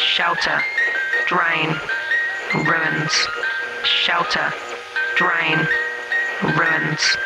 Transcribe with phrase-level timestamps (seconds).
[0.00, 0.62] Shelter,
[1.26, 1.78] drain,
[2.54, 3.12] ruins.
[3.84, 4.52] Shelter,
[5.16, 5.68] drain,
[6.56, 7.16] ruins.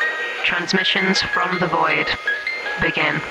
[0.43, 2.07] Transmissions from the void
[2.81, 3.21] begin.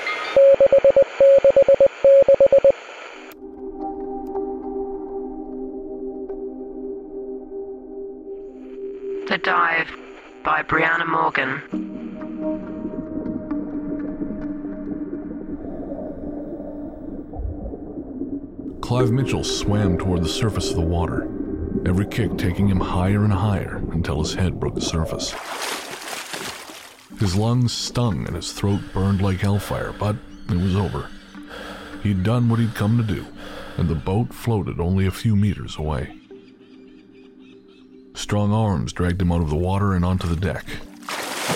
[9.27, 9.91] The Dive
[10.43, 11.84] by Briana Morgan.
[18.85, 21.23] Clive Mitchell swam toward the surface of the water,
[21.87, 25.31] every kick taking him higher and higher until his head broke the surface.
[27.19, 30.15] His lungs stung and his throat burned like hellfire, but
[30.49, 31.09] it was over.
[32.03, 33.25] He'd done what he'd come to do,
[33.77, 36.15] and the boat floated only a few meters away.
[38.13, 40.63] Strong arms dragged him out of the water and onto the deck.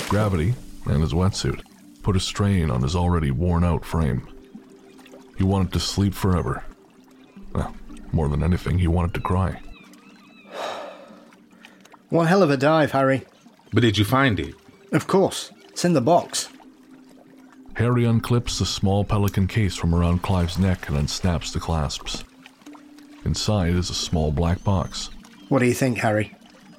[0.09, 1.61] Gravity, and his wetsuit,
[2.01, 4.27] put a strain on his already worn out frame.
[5.37, 6.63] He wanted to sleep forever.
[7.53, 7.75] Well,
[8.11, 9.61] more than anything, he wanted to cry.
[12.09, 13.25] One hell of a dive, Harry.
[13.71, 14.55] But did you find it?
[14.91, 15.51] Of course.
[15.69, 16.49] It's in the box.
[17.75, 22.23] Harry unclips the small pelican case from around Clive's neck and unsnaps the clasps.
[23.25, 25.09] Inside is a small black box.
[25.49, 26.35] What do you think, Harry?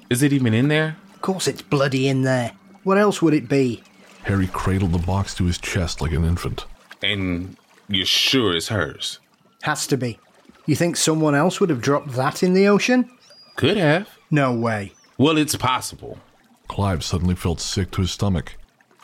[0.09, 0.97] Is it even in there?
[1.15, 2.51] Of course it's bloody in there.
[2.83, 3.81] What else would it be?
[4.23, 6.65] Harry cradled the box to his chest like an infant.
[7.01, 9.19] And you're sure it's hers?
[9.63, 10.19] Has to be.
[10.65, 13.09] You think someone else would have dropped that in the ocean?
[13.55, 14.07] Could have.
[14.29, 14.93] No way.
[15.17, 16.19] Well, it's possible.
[16.67, 18.55] Clive suddenly felt sick to his stomach.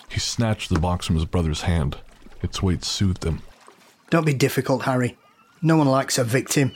[0.10, 1.98] He snatched the box from his brother's hand.
[2.42, 3.42] Its weight soothed him.
[4.10, 5.18] Don't be difficult, Harry.
[5.62, 6.72] No one likes a victim.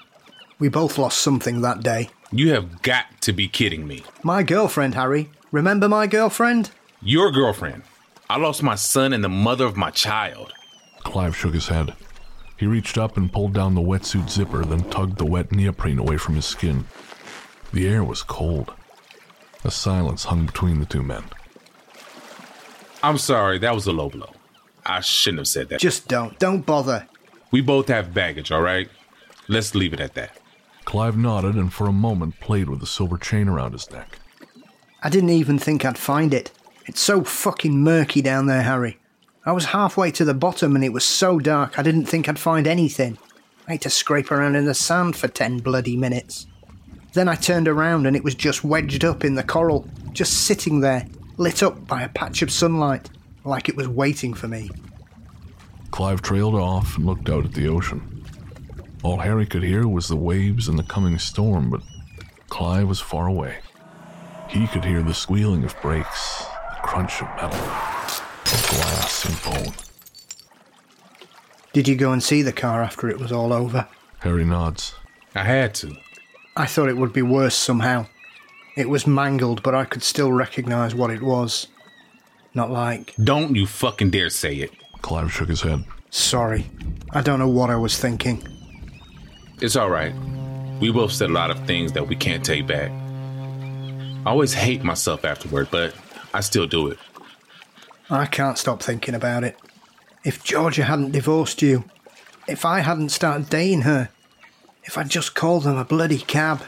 [0.59, 2.09] We both lost something that day.
[2.31, 4.03] You have got to be kidding me.
[4.23, 5.29] My girlfriend, Harry.
[5.51, 6.71] Remember my girlfriend?
[7.01, 7.83] Your girlfriend.
[8.29, 10.53] I lost my son and the mother of my child.
[11.03, 11.93] Clive shook his head.
[12.61, 16.17] He reached up and pulled down the wetsuit zipper, then tugged the wet neoprene away
[16.17, 16.85] from his skin.
[17.73, 18.71] The air was cold.
[19.63, 21.23] A silence hung between the two men.
[23.01, 24.29] I'm sorry, that was a low blow.
[24.85, 25.79] I shouldn't have said that.
[25.79, 26.37] Just don't.
[26.37, 27.07] Don't bother.
[27.49, 28.89] We both have baggage, all right?
[29.47, 30.37] Let's leave it at that.
[30.85, 34.19] Clive nodded and for a moment played with the silver chain around his neck.
[35.01, 36.51] I didn't even think I'd find it.
[36.85, 38.99] It's so fucking murky down there, Harry.
[39.43, 42.37] I was halfway to the bottom and it was so dark I didn't think I'd
[42.37, 43.17] find anything.
[43.67, 46.45] I had to scrape around in the sand for ten bloody minutes.
[47.13, 50.79] Then I turned around and it was just wedged up in the coral, just sitting
[50.79, 51.07] there,
[51.37, 53.09] lit up by a patch of sunlight,
[53.43, 54.69] like it was waiting for me.
[55.89, 58.23] Clive trailed off and looked out at the ocean.
[59.03, 61.81] All Harry could hear was the waves and the coming storm, but
[62.49, 63.57] Clive was far away.
[64.47, 67.59] He could hear the squealing of brakes, the crunch of metal,
[68.53, 69.73] of glass and bone.
[71.73, 73.87] Did you go and see the car after it was all over?
[74.19, 74.93] Harry nods.
[75.35, 75.95] I had to.
[76.57, 78.07] I thought it would be worse somehow.
[78.75, 81.67] It was mangled, but I could still recognize what it was.
[82.53, 84.71] Not like, Don't you fucking dare say it.
[85.01, 85.85] Clive shook his head.
[86.09, 86.69] sorry.
[87.11, 88.45] I don't know what I was thinking.
[89.61, 90.13] It's all right.
[90.81, 92.91] We both said a lot of things that we can't take back.
[94.25, 95.93] I always hate myself afterward, but
[96.33, 96.97] I still do it.
[98.11, 99.57] I can't stop thinking about it.
[100.25, 101.85] If Georgia hadn't divorced you,
[102.47, 104.09] if I hadn't started dating her,
[104.83, 106.61] if I'd just called them a bloody cab,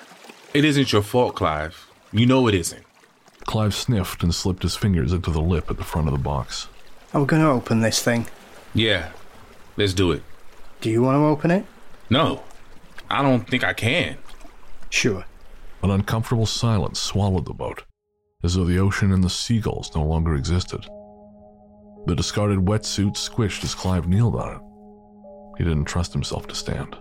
[0.53, 1.87] It isn't your fault, Clive.
[2.11, 2.83] You know it isn't.
[3.45, 6.67] Clive sniffed and slipped his fingers into the lip at the front of the box.
[7.13, 8.27] I was going to open this thing.
[8.73, 9.09] Yeah,
[9.75, 10.23] let's do it.
[10.79, 11.65] Do you want to open it?
[12.09, 12.43] No,
[13.09, 14.17] I don't think I can.
[14.89, 15.25] Sure.
[15.81, 17.83] An uncomfortable silence swallowed the boat,
[18.43, 20.85] as though the ocean and the seagulls no longer existed.
[22.05, 24.61] The discarded wetsuit squished as Clive kneeled on it.
[25.57, 26.97] He didn't trust himself to stand.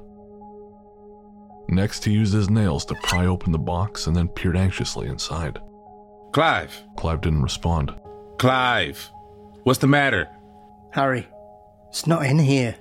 [1.69, 5.59] Next, he used his nails to pry open the box and then peered anxiously inside.
[6.33, 7.95] Clive, Clive didn't respond.
[8.39, 9.11] Clive,
[9.65, 10.29] what's the matter?
[10.93, 11.27] Harry,
[11.89, 12.73] it's not in here.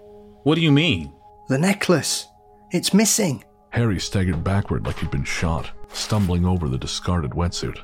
[0.44, 1.14] What do you mean?
[1.48, 2.28] The necklace.
[2.72, 3.44] It's missing.
[3.72, 7.80] Harry staggered backward like he'd been shot, stumbling over the discarded wetsuit.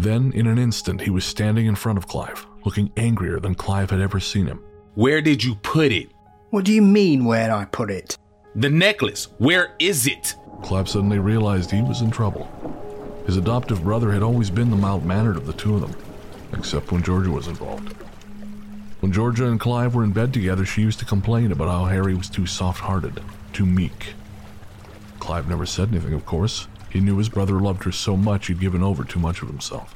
[0.00, 3.90] Then, in an instant, he was standing in front of Clive, looking angrier than Clive
[3.90, 4.64] had ever seen him.
[4.94, 6.10] Where did you put it?
[6.48, 8.16] What do you mean where I put it?
[8.54, 10.36] The necklace, where is it?
[10.62, 12.48] Clive suddenly realized he was in trouble.
[13.26, 15.94] His adoptive brother had always been the mild mannered of the two of them,
[16.54, 17.92] except when Georgia was involved.
[19.00, 22.14] When Georgia and Clive were in bed together, she used to complain about how Harry
[22.14, 23.20] was too soft hearted,
[23.52, 24.14] too meek.
[25.18, 26.68] Clive never said anything, of course.
[26.90, 29.94] He knew his brother loved her so much he'd given over too much of himself.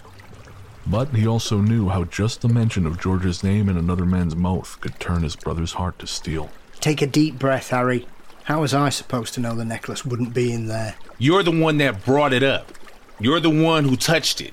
[0.87, 4.79] But he also knew how just the mention of George's name in another man's mouth
[4.81, 6.51] could turn his brother's heart to steel.
[6.81, 8.07] Take a deep breath, Harry.
[8.45, 10.97] How was I supposed to know the necklace wouldn't be in there?
[11.19, 12.73] You're the one that brought it up.
[13.19, 14.53] You're the one who touched it.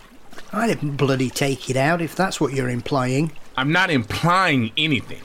[0.54, 3.32] I didn't bloody take it out, if that's what you're implying.
[3.58, 5.22] I'm not implying anything.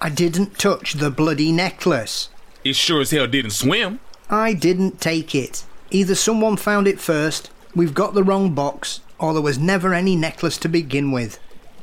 [0.00, 2.30] I didn't touch the bloody necklace.
[2.64, 4.00] It sure as hell didn't swim.
[4.30, 5.64] I didn't take it.
[5.90, 10.14] Either someone found it first, we've got the wrong box, or there was never any
[10.14, 11.38] necklace to begin with.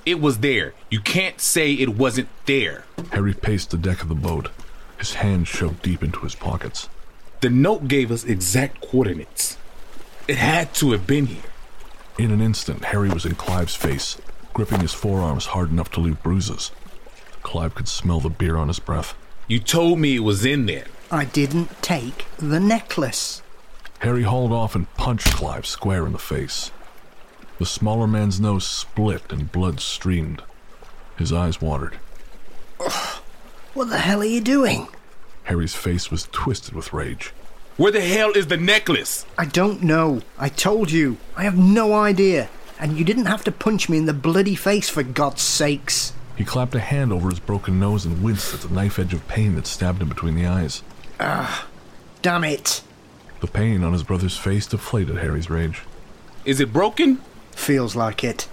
[0.05, 0.73] It was there.
[0.91, 2.83] You can't say it wasn't there.
[3.11, 4.49] Harry paced the deck of the boat,
[4.99, 6.87] his hands shoved deep into his pockets.
[7.41, 9.57] The note gave us exact coordinates.
[10.27, 11.51] It had to have been here.
[12.17, 14.17] In an instant, Harry was in Clive's face,
[14.53, 16.71] gripping his forearms hard enough to leave bruises.
[17.41, 19.15] Clive could smell the beer on his breath.
[19.47, 20.85] You told me it was in there.
[21.11, 23.41] I didn't take the necklace.
[24.05, 26.69] Harry hauled off and punched Clive square in the face.
[27.57, 30.43] The smaller man's nose split and blood streamed.
[31.17, 31.95] His eyes watered.
[33.73, 34.89] What the hell are you doing?
[35.45, 37.33] Harry's face was twisted with rage.
[37.77, 39.25] Where the hell is the necklace?
[39.39, 40.21] I don't know.
[40.37, 41.17] I told you.
[41.35, 42.49] I have no idea.
[42.79, 46.13] And you didn't have to punch me in the bloody face for God's sakes.
[46.35, 49.27] He clapped a hand over his broken nose and winced at the knife edge of
[49.27, 50.83] pain that stabbed him between the eyes.
[51.19, 51.65] Ah,
[52.21, 52.83] damn it.
[53.41, 55.81] The pain on his brother's face deflated Harry's rage.
[56.45, 57.21] Is it broken?
[57.51, 58.47] Feels like it.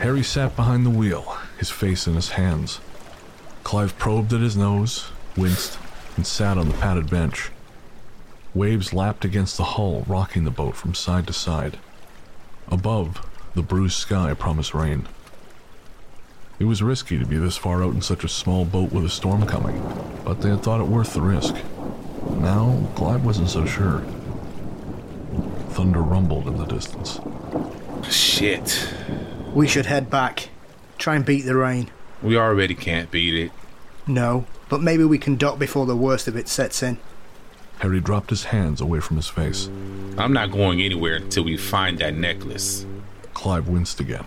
[0.00, 2.80] Harry sat behind the wheel, his face in his hands.
[3.64, 5.78] Clive probed at his nose, winced,
[6.16, 7.50] and sat on the padded bench.
[8.54, 11.78] Waves lapped against the hull, rocking the boat from side to side.
[12.68, 15.06] Above, the bruised sky promised rain.
[16.58, 19.08] It was risky to be this far out in such a small boat with a
[19.08, 19.82] storm coming,
[20.24, 21.56] but they had thought it worth the risk.
[22.42, 24.00] Now, Clive wasn't so sure.
[25.70, 27.20] Thunder rumbled in the distance.
[28.10, 28.88] Shit.
[29.54, 30.48] We should head back.
[30.98, 31.88] Try and beat the rain.
[32.20, 33.52] We already can't beat it.
[34.08, 36.98] No, but maybe we can dock before the worst of it sets in.
[37.78, 39.68] Harry dropped his hands away from his face.
[40.18, 42.84] I'm not going anywhere until we find that necklace.
[43.34, 44.26] Clive winced again.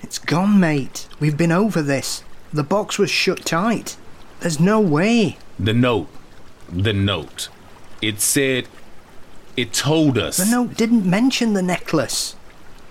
[0.00, 1.08] It's gone, mate.
[1.18, 2.22] We've been over this.
[2.52, 3.96] The box was shut tight.
[4.40, 5.38] There's no way.
[5.58, 6.08] The note.
[6.70, 7.48] The note.
[8.02, 8.68] It said.
[9.56, 10.36] It told us.
[10.36, 12.36] The note didn't mention the necklace.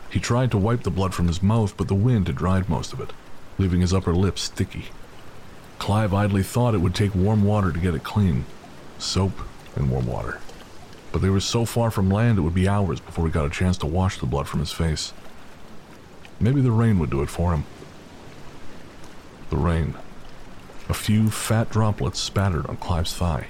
[0.10, 2.92] He tried to wipe the blood from his mouth, but the wind had dried most
[2.92, 3.12] of it,
[3.58, 4.86] leaving his upper lip sticky.
[5.80, 8.46] Clive idly thought it would take warm water to get it clean
[8.98, 9.34] soap
[9.76, 10.40] and warm water.
[11.12, 13.50] But they were so far from land it would be hours before he got a
[13.50, 15.14] chance to wash the blood from his face.
[16.40, 17.64] Maybe the rain would do it for him.
[19.50, 19.96] The rain.
[20.90, 23.48] A few fat droplets spattered on Clive's thigh.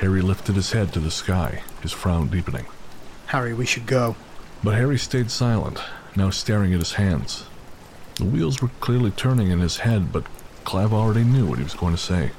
[0.00, 2.64] Harry lifted his head to the sky, his frown deepening.
[3.26, 4.16] Harry, we should go.
[4.64, 5.78] But Harry stayed silent,
[6.16, 7.44] now staring at his hands.
[8.14, 10.24] The wheels were clearly turning in his head, but
[10.64, 12.30] Clive already knew what he was going to say.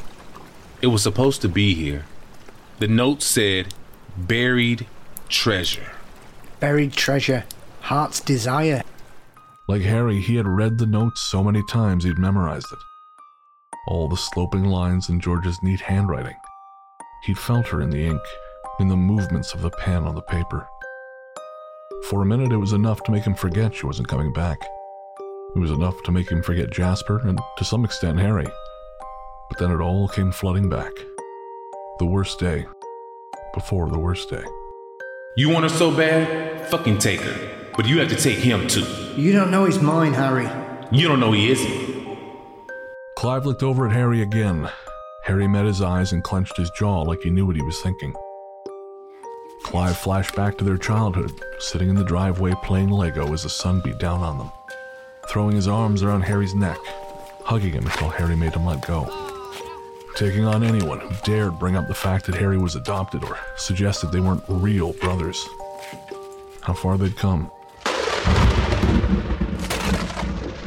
[0.82, 2.06] It was supposed to be here.
[2.80, 3.76] The note said,
[4.18, 4.88] buried
[5.30, 5.92] treasure.
[6.60, 7.46] Buried treasure.
[7.82, 8.82] Heart's desire.
[9.68, 12.80] Like Harry, he had read the note so many times he'd memorized it.
[13.88, 16.36] All the sloping lines in George's neat handwriting.
[17.24, 18.22] He'd felt her in the ink,
[18.80, 20.68] in the movements of the pen on the paper.
[22.10, 24.60] For a minute, it was enough to make him forget she wasn't coming back.
[25.56, 28.48] It was enough to make him forget Jasper and, to some extent, Harry.
[29.50, 30.92] But then it all came flooding back.
[32.00, 32.66] The worst day.
[33.54, 34.44] Before the worst day.
[35.38, 36.68] You want her so bad?
[36.72, 37.50] Fucking take her.
[37.78, 38.86] But you have to take him too.
[39.16, 40.50] You don't know he's mine, Harry.
[40.92, 42.18] You don't know he isn't.
[43.18, 44.70] Clive looked over at Harry again.
[45.32, 48.14] Harry met his eyes and clenched his jaw like he knew what he was thinking.
[49.64, 53.80] Clive flashed back to their childhood, sitting in the driveway playing Lego as the sun
[53.80, 54.52] beat down on them,
[55.30, 56.78] throwing his arms around Harry's neck,
[57.46, 59.06] hugging him until Harry made him let go.
[60.18, 64.12] Taking on anyone who dared bring up the fact that Harry was adopted or suggested
[64.12, 65.48] they weren't real brothers.
[66.60, 67.50] How far they'd come.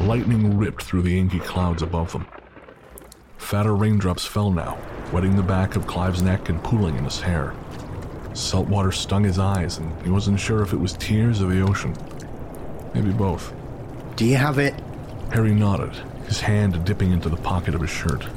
[0.01, 2.25] Lightning ripped through the inky clouds above them.
[3.55, 4.77] Fatter raindrops fell now,
[5.13, 7.53] wetting the back of Clive's neck and pooling in his hair.
[8.33, 11.61] Salt water stung his eyes, and he wasn't sure if it was tears or the
[11.61, 11.95] ocean.
[12.93, 13.53] Maybe both.
[14.17, 14.75] Do you have it?
[15.31, 15.93] Harry nodded,
[16.25, 18.27] his hand dipping into the pocket of his shirt.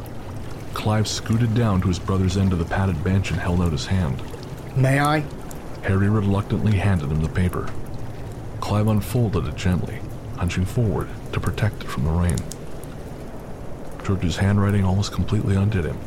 [0.73, 3.87] Clive scooted down to his brother's end of the padded bench and held out his
[3.87, 4.23] hand.
[4.77, 5.25] May I?
[5.83, 7.69] Harry reluctantly handed him the paper.
[8.61, 9.99] Clive unfolded it gently,
[10.37, 12.39] hunching forward to protect it from the rain.
[14.09, 15.99] George's handwriting almost completely undid him,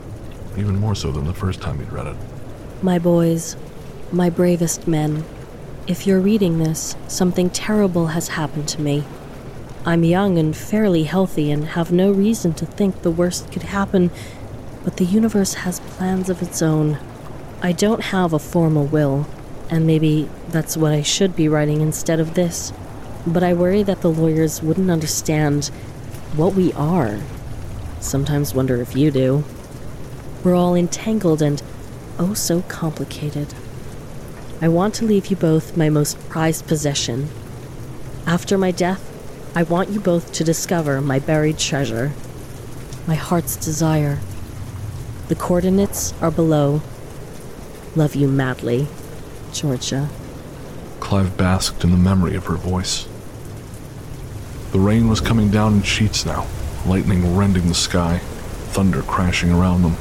[0.58, 2.16] even more so than the first time he'd read it.
[2.82, 3.56] My boys,
[4.12, 5.24] my bravest men,
[5.86, 9.04] if you're reading this, something terrible has happened to me.
[9.86, 14.10] I'm young and fairly healthy and have no reason to think the worst could happen,
[14.84, 16.98] but the universe has plans of its own.
[17.62, 19.28] I don't have a formal will,
[19.70, 22.74] and maybe that's what I should be writing instead of this.
[23.28, 25.68] But I worry that the lawyers wouldn't understand
[26.36, 27.20] what we are.
[28.02, 29.44] Sometimes wonder if you do.
[30.44, 31.62] We're all entangled and
[32.20, 33.54] oh so complicated.
[34.62, 37.30] I want to leave you both my most prized possession.
[38.28, 39.08] After my death,
[39.56, 42.12] I want you both to discover my buried treasure,
[43.08, 44.20] my heart's desire.
[45.28, 46.82] The coordinates are below.
[47.96, 48.88] Love you madly,
[49.54, 50.10] Georgia.
[51.00, 53.08] Clive basked in the memory of her voice.
[54.72, 56.48] The rain was coming down in sheets now,
[56.86, 58.18] lightning rending the sky,
[58.72, 59.96] thunder crashing around them.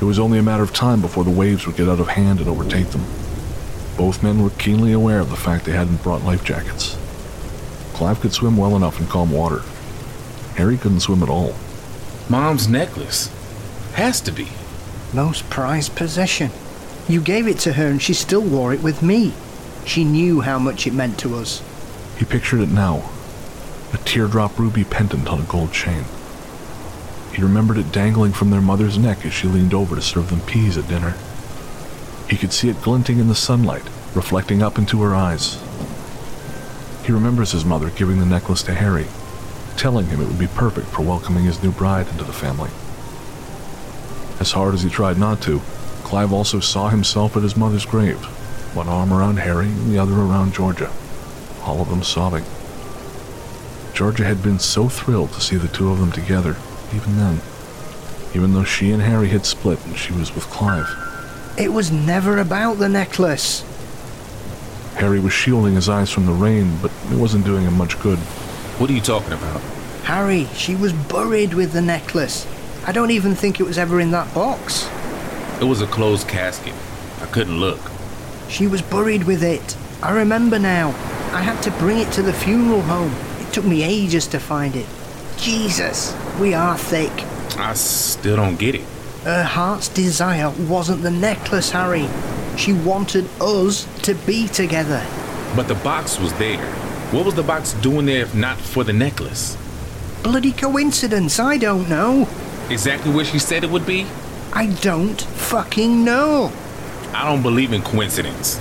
[0.00, 2.38] It was only a matter of time before the waves would get out of hand
[2.38, 3.04] and overtake them.
[3.96, 6.96] Both men were keenly aware of the fact they hadn't brought life jackets.
[7.94, 9.62] Clive could swim well enough in calm water.
[10.54, 11.54] Harry couldn't swim at all.
[12.28, 13.28] Mom's necklace.
[13.94, 14.48] Has to be.
[15.12, 16.50] Most prized possession.
[17.08, 19.34] You gave it to her and she still wore it with me.
[19.84, 21.62] She knew how much it meant to us.
[22.18, 23.10] He pictured it now
[23.92, 26.04] a teardrop ruby pendant on a gold chain.
[27.32, 30.40] He remembered it dangling from their mother's neck as she leaned over to serve them
[30.40, 31.14] peas at dinner.
[32.28, 35.62] He could see it glinting in the sunlight, reflecting up into her eyes.
[37.04, 39.06] He remembers his mother giving the necklace to Harry,
[39.76, 42.70] telling him it would be perfect for welcoming his new bride into the family.
[44.40, 45.60] As hard as he tried not to,
[46.04, 48.18] Clive also saw himself at his mother's grave,
[48.74, 50.90] one arm around Harry and the other around Georgia,
[51.62, 52.44] all of them sobbing.
[53.98, 56.54] Georgia had been so thrilled to see the two of them together,
[56.94, 57.40] even then,
[58.32, 60.86] even though she and Harry had split and she was with Clive.
[61.58, 63.64] It was never about the necklace.
[64.94, 68.20] Harry was shielding his eyes from the rain, but it wasn't doing him much good.
[68.78, 69.60] What are you talking about?
[70.04, 72.46] Harry, she was buried with the necklace.
[72.86, 74.88] I don't even think it was ever in that box.
[75.60, 76.74] It was a closed casket.
[77.20, 77.80] I couldn't look.
[78.48, 79.76] She was buried with it.
[80.04, 80.90] I remember now.
[81.32, 83.12] I had to bring it to the funeral home.
[83.52, 84.86] Took me ages to find it.
[85.36, 87.12] Jesus, we are thick.
[87.58, 88.84] I still don't get it.
[89.24, 92.08] Her heart's desire wasn't the necklace, Harry.
[92.56, 95.04] She wanted us to be together.
[95.56, 96.64] But the box was there.
[97.10, 99.56] What was the box doing there if not for the necklace?
[100.22, 102.28] Bloody coincidence, I don't know.
[102.68, 104.06] Exactly where she said it would be?
[104.52, 106.52] I don't fucking know.
[107.14, 108.60] I don't believe in coincidence.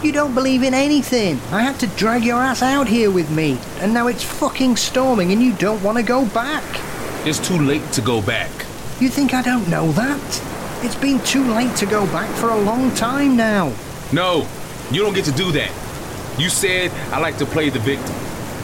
[0.00, 1.40] You don't believe in anything.
[1.50, 5.32] I had to drag your ass out here with me, and now it's fucking storming
[5.32, 6.62] and you don't want to go back.
[7.26, 8.48] It's too late to go back.
[9.00, 10.42] You think I don't know that?
[10.84, 13.74] It's been too late to go back for a long time now.
[14.12, 14.46] No,
[14.92, 15.72] you don't get to do that.
[16.38, 18.14] You said I like to play the victim.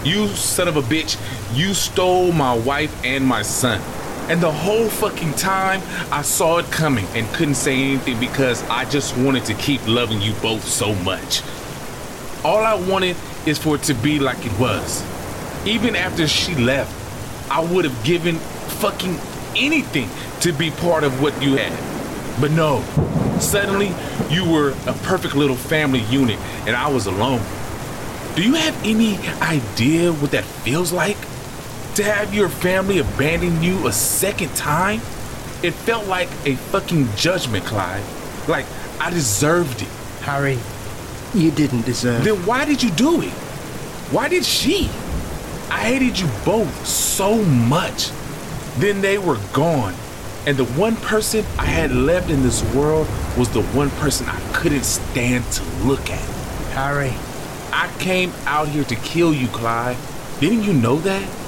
[0.04, 1.18] You son of a bitch,
[1.52, 3.80] you stole my wife and my son.
[4.28, 8.86] And the whole fucking time I saw it coming and couldn't say anything because I
[8.86, 11.42] just wanted to keep loving you both so much.
[12.42, 15.04] All I wanted is for it to be like it was.
[15.66, 16.90] Even after she left,
[17.50, 18.36] I would have given
[18.80, 19.18] fucking
[19.56, 20.08] anything
[20.40, 22.40] to be part of what you had.
[22.40, 22.82] But no,
[23.40, 23.94] suddenly
[24.30, 27.42] you were a perfect little family unit and I was alone.
[28.36, 31.18] Do you have any idea what that feels like?
[31.96, 34.98] To have your family abandon you a second time?
[35.62, 38.48] It felt like a fucking judgment, Clive.
[38.48, 38.66] Like
[38.98, 39.88] I deserved it.
[40.22, 40.58] Harry,
[41.34, 43.30] you didn't deserve Then why did you do it?
[44.10, 44.90] Why did she?
[45.70, 48.10] I hated you both so much.
[48.78, 49.94] Then they were gone.
[50.48, 53.06] And the one person I had left in this world
[53.38, 56.28] was the one person I couldn't stand to look at.
[56.72, 57.12] Harry,
[57.72, 59.96] I came out here to kill you, Clive.
[60.40, 61.43] Didn't you know that?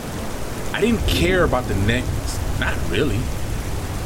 [0.76, 2.61] I didn't care about the necklace.
[2.61, 3.18] Not really.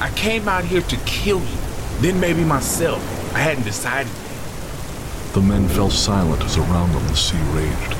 [0.00, 1.58] I came out here to kill you.
[1.98, 3.02] Then maybe myself.
[3.34, 5.34] I hadn't decided yet.
[5.34, 7.96] The men fell silent as around them the sea raged.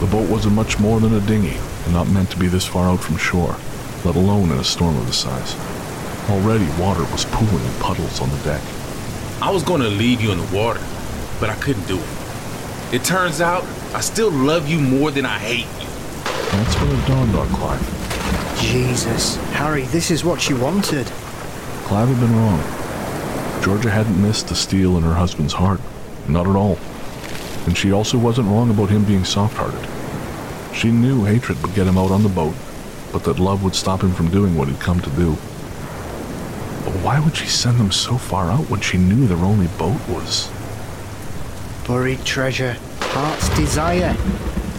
[0.00, 2.88] The boat wasn't much more than a dinghy and not meant to be this far
[2.88, 3.54] out from shore,
[4.04, 5.54] let alone in a storm of this size.
[6.28, 8.62] Already water was pooling in puddles on the deck.
[9.40, 10.80] I was going to leave you in the water,
[11.38, 12.94] but I couldn't do it.
[12.94, 13.62] It turns out
[13.94, 15.79] I still love you more than I hate you.
[16.52, 18.58] That's when it dawned on Clive.
[18.60, 19.36] Jesus.
[19.52, 21.06] Harry, this is what she wanted.
[21.84, 23.62] Clive had been wrong.
[23.62, 25.80] Georgia hadn't missed the steel in her husband's heart.
[26.28, 26.78] Not at all.
[27.66, 29.86] And she also wasn't wrong about him being soft hearted.
[30.74, 32.54] She knew hatred would get him out on the boat,
[33.12, 35.32] but that love would stop him from doing what he'd come to do.
[36.84, 40.00] But why would she send them so far out when she knew their only boat
[40.08, 40.50] was.
[41.86, 42.76] Buried treasure.
[43.00, 44.16] Heart's desire.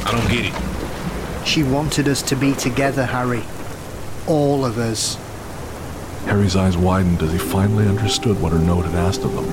[0.06, 0.81] I don't get it.
[1.46, 3.44] She wanted us to be together, Harry.
[4.28, 5.18] All of us.
[6.26, 9.46] Harry's eyes widened as he finally understood what her note had asked of them.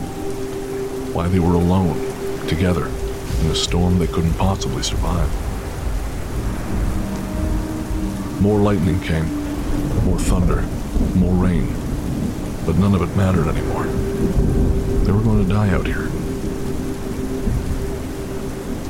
[1.13, 1.99] Why they were alone,
[2.47, 5.29] together, in a storm they couldn't possibly survive.
[8.41, 9.27] More lightning came,
[10.05, 10.63] more thunder,
[11.17, 11.67] more rain,
[12.65, 13.85] but none of it mattered anymore.
[15.05, 16.09] They were going to die out here.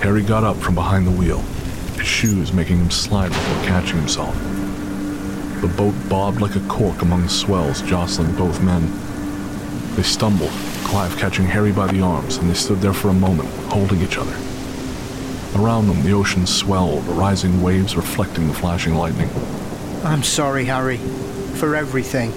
[0.02, 1.42] Harry got up from behind the wheel,
[1.98, 4.34] his shoes making him slide before catching himself.
[5.60, 8.90] The boat bobbed like a cork among the swells, jostling both men.
[9.96, 10.52] They stumbled,
[10.84, 14.16] Clive catching Harry by the arms, and they stood there for a moment, holding each
[14.16, 14.34] other.
[15.56, 19.28] Around them, the ocean swelled, rising waves reflecting the flashing lightning.
[20.04, 20.98] I'm sorry, Harry.
[21.56, 22.32] For everything.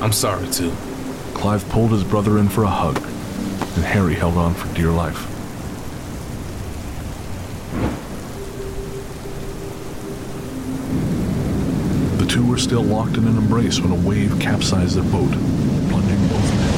[0.00, 0.72] I'm sorry too.
[1.34, 5.33] Clive pulled his brother in for a hug, and Harry held on for dear life.
[12.34, 15.30] Two were still locked in an embrace when a wave capsized their boat,
[15.88, 16.74] plunging both men.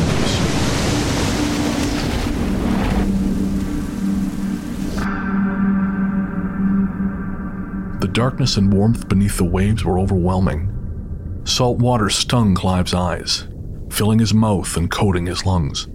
[8.00, 11.40] The darkness and warmth beneath the waves were overwhelming.
[11.44, 13.48] Salt water stung Clive's eyes,
[13.88, 15.88] filling his mouth and coating his lungs.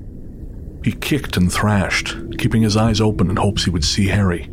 [0.84, 4.50] He kicked and thrashed, keeping his eyes open in hopes he would see Harry.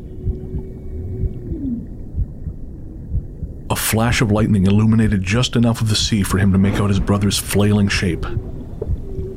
[3.89, 7.01] Flash of lightning illuminated just enough of the sea for him to make out his
[7.01, 8.27] brother's flailing shape,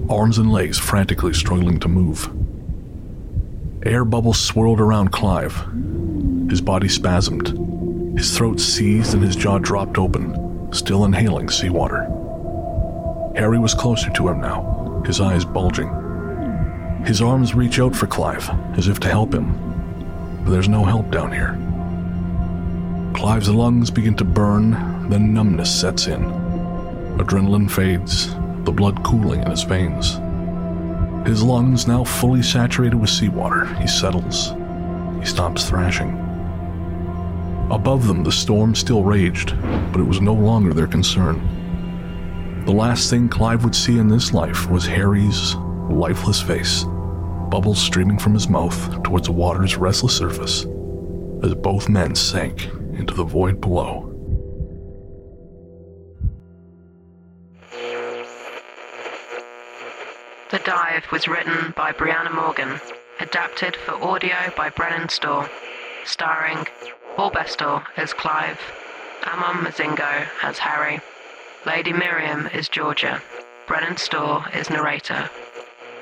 [0.09, 2.29] arms and legs frantically struggling to move.
[3.85, 5.55] Air bubbles swirled around Clive.
[6.49, 12.01] His body spasmed, his throat seized, and his jaw dropped open, still inhaling seawater.
[13.37, 15.87] Harry was closer to him now, his eyes bulging.
[17.05, 19.53] His arms reach out for Clive, as if to help him,
[20.43, 21.57] but there's no help down here.
[23.21, 24.71] Clive's lungs begin to burn,
[25.07, 26.23] then numbness sets in.
[27.19, 28.33] Adrenaline fades,
[28.65, 30.13] the blood cooling in his veins.
[31.27, 34.53] His lungs now fully saturated with seawater, he settles.
[35.19, 36.17] He stops thrashing.
[37.69, 39.55] Above them, the storm still raged,
[39.91, 42.63] but it was no longer their concern.
[42.65, 45.53] The last thing Clive would see in this life was Harry's
[45.91, 46.85] lifeless face,
[47.51, 50.65] bubbles streaming from his mouth towards the water's restless surface
[51.43, 52.67] as both men sank
[53.01, 54.07] into the void below.
[60.51, 62.79] The Dive was written by Briana Morgan,
[63.19, 65.49] adapted for audio by Brennan Storr,
[66.05, 66.67] starring
[67.15, 68.59] Paul Bestall as Clive,
[69.25, 70.99] Amon Mazingo as Harry,
[71.65, 73.19] Lady Mariam is Georgia,
[73.65, 75.27] Brennan Storr is narrator.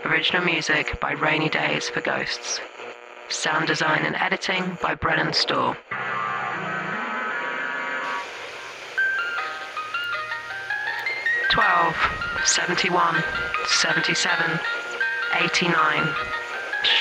[0.03, 2.59] Original music by Rainy Days for Ghosts.
[3.29, 5.77] Sound design and editing by Brennan Storr.
[11.59, 11.97] Twelve,
[12.45, 13.21] seventy-one,
[13.65, 14.57] seventy-seven,
[15.41, 16.07] eighty-nine.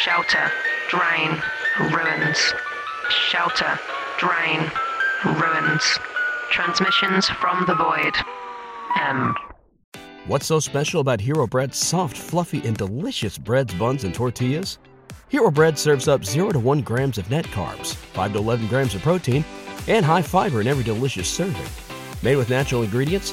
[0.03, 0.51] Shelter,
[0.89, 1.41] drain,
[1.93, 2.55] ruins.
[3.09, 3.79] Shelter,
[4.19, 4.69] drain,
[5.25, 5.85] ruins.
[6.51, 8.15] Transmissions from the void.
[9.01, 9.37] M.
[10.27, 14.81] What's so special about Hero Bread's soft, fluffy, and delicious breads, buns, and tortillas?
[15.29, 18.97] Hero Bread serves up 0 to 1 grams of net carbs, 5 to 11 grams
[18.97, 19.45] of protein,
[19.87, 21.63] and high fiber in every delicious serving.
[22.25, 23.33] Made with natural ingredients,